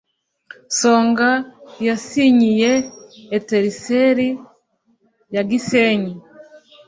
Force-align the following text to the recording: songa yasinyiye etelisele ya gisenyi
songa 0.79 1.29
yasinyiye 1.87 2.71
etelisele 3.37 4.27
ya 5.35 5.41
gisenyi 5.49 6.13